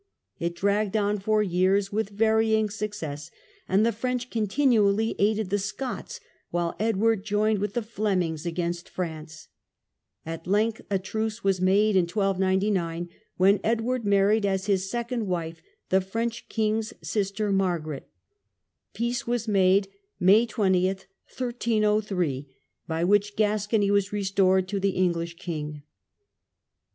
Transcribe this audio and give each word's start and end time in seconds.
It 0.39 0.55
dragged 0.55 0.97
on 0.97 1.19
for 1.19 1.43
years 1.43 1.91
with 1.91 2.09
varying 2.09 2.71
success, 2.71 3.29
and 3.69 3.85
the 3.85 3.91
French 3.91 4.31
continually 4.31 5.13
aided 5.19 5.51
the 5.51 5.59
Scots, 5.59 6.19
while 6.49 6.75
Edward 6.79 7.23
joined 7.23 7.59
with 7.59 7.75
the 7.75 7.83
Flemings 7.83 8.43
against 8.43 8.89
France. 8.89 9.49
At 10.25 10.47
length 10.47 10.81
a 10.89 10.97
truce 10.97 11.43
was 11.43 11.61
made 11.61 11.95
in 11.95 12.05
1299, 12.07 13.09
when 13.37 13.59
Edward 13.63 14.03
married 14.03 14.43
as 14.43 14.65
his 14.65 14.89
second 14.89 15.27
wife 15.27 15.61
the 15.89 16.01
French 16.01 16.49
king's 16.49 16.95
sister, 17.07 17.51
Margaret 17.51 18.09
Peace 18.95 19.27
was 19.27 19.47
made, 19.47 19.87
May 20.19 20.47
20, 20.47 20.87
1303, 20.87 22.49
by 22.87 23.03
which 23.03 23.35
Gascony 23.35 23.91
was 23.91 24.11
restored 24.11 24.67
to 24.69 24.79
the 24.79 24.95
English 24.95 25.35
king. 25.37 25.83